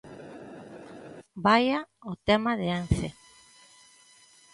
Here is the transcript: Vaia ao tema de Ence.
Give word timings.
Vaia 1.43 1.79
ao 2.05 2.13
tema 2.27 2.51
de 2.59 2.67
Ence. 2.79 3.07